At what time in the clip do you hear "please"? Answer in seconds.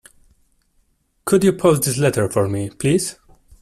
2.71-3.19